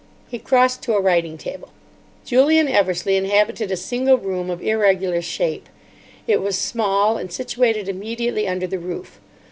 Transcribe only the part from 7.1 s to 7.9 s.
and situated